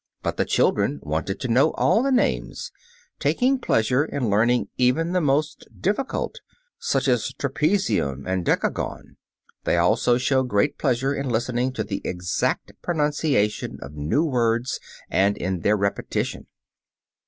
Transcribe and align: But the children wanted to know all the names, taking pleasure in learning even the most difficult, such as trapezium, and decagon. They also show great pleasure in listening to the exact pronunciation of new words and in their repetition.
But 0.23 0.37
the 0.37 0.45
children 0.45 0.99
wanted 1.03 1.39
to 1.41 1.47
know 1.47 1.73
all 1.73 2.01
the 2.01 2.11
names, 2.11 2.71
taking 3.19 3.59
pleasure 3.59 4.03
in 4.03 4.31
learning 4.31 4.69
even 4.75 5.11
the 5.11 5.21
most 5.21 5.67
difficult, 5.79 6.39
such 6.79 7.07
as 7.07 7.31
trapezium, 7.33 8.25
and 8.25 8.43
decagon. 8.43 9.17
They 9.63 9.77
also 9.77 10.17
show 10.17 10.41
great 10.41 10.79
pleasure 10.79 11.13
in 11.13 11.29
listening 11.29 11.71
to 11.73 11.83
the 11.83 12.01
exact 12.03 12.71
pronunciation 12.81 13.77
of 13.83 13.93
new 13.93 14.25
words 14.25 14.79
and 15.07 15.37
in 15.37 15.59
their 15.59 15.77
repetition. 15.77 16.47